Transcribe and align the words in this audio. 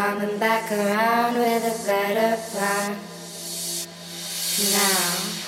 Coming 0.00 0.38
back 0.38 0.72
around 0.72 1.34
with 1.34 1.62
a 1.62 1.86
better 1.86 2.40
plan. 2.50 2.96
Now. 4.72 5.39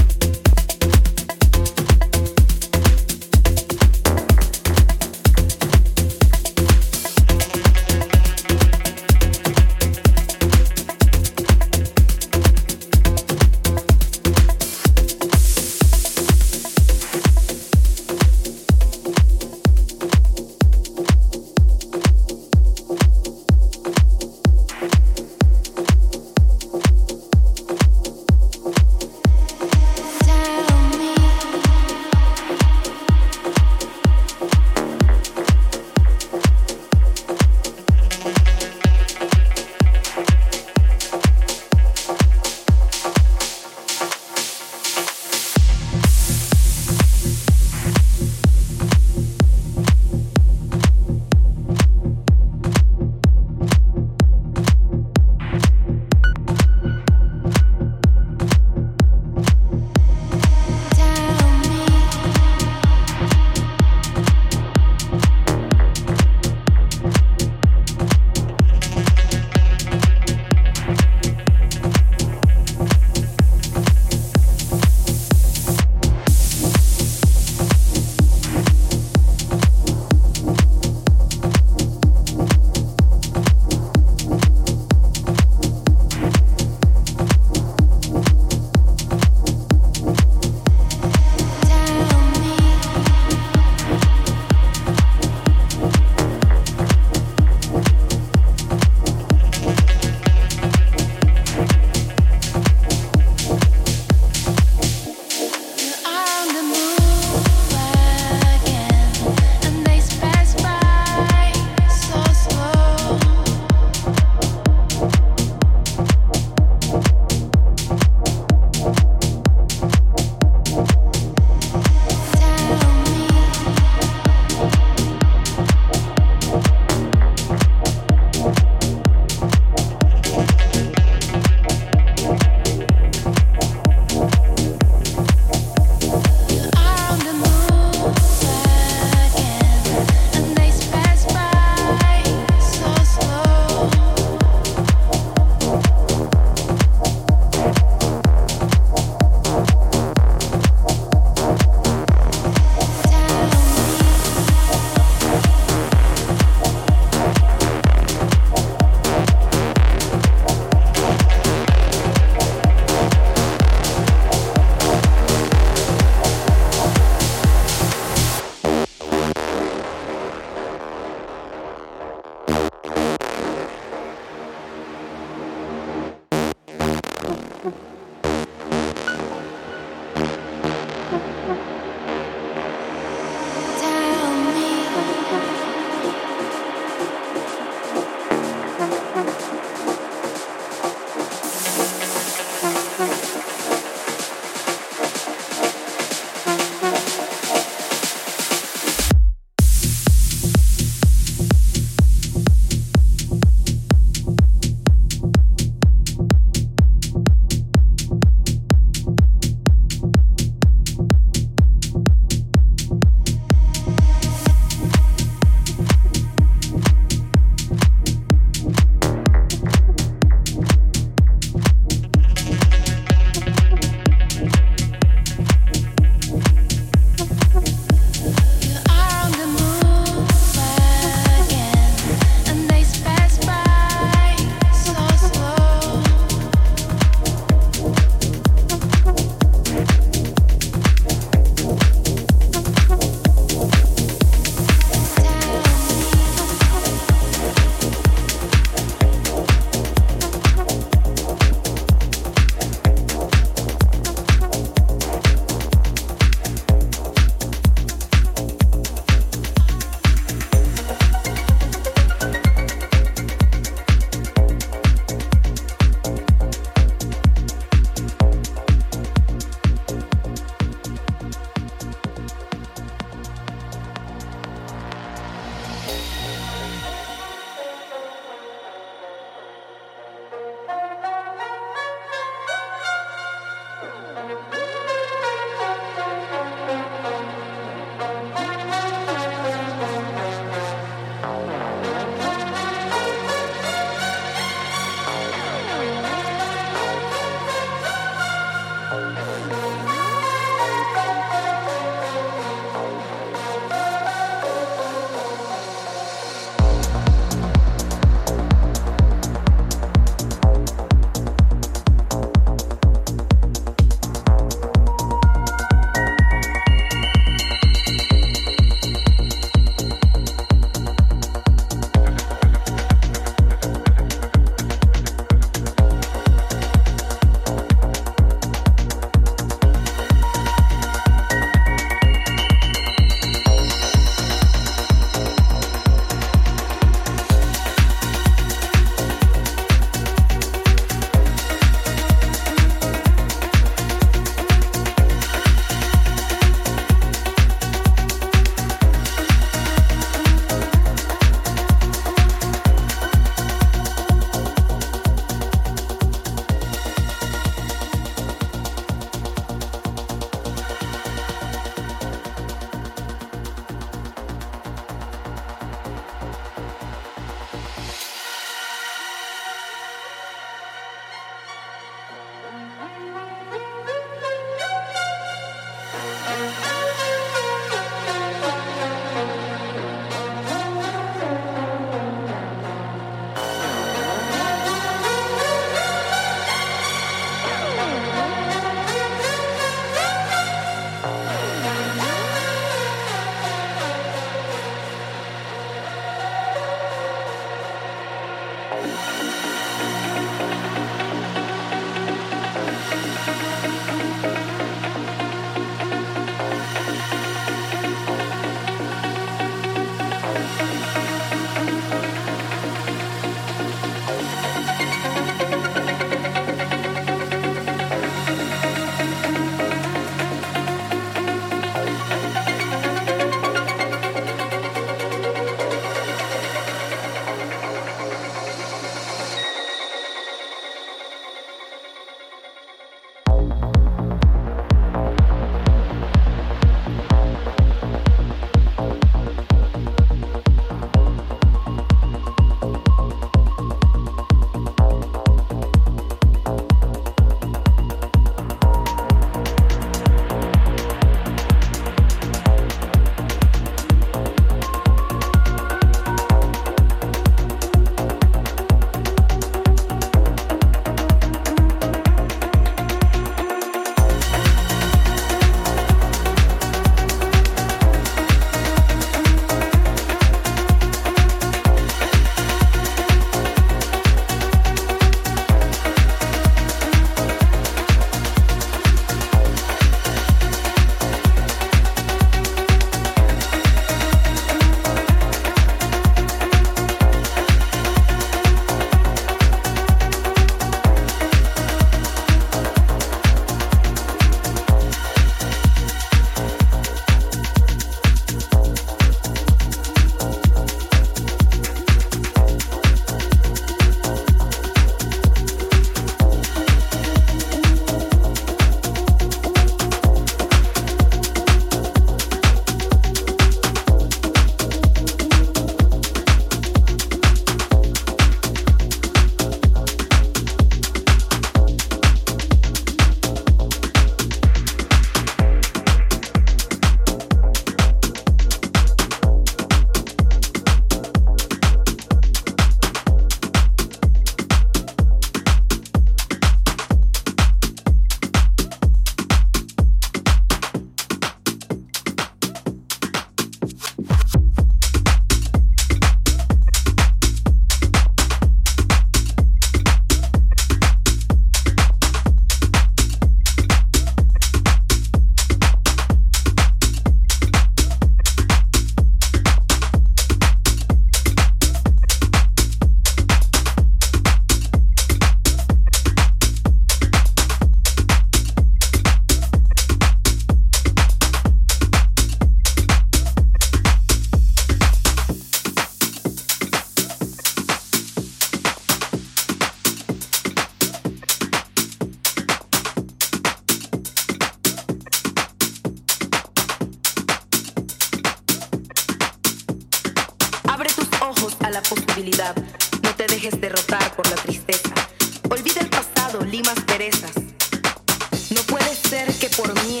por 599.55 599.73
mim 599.83 600.00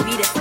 in 0.00 0.35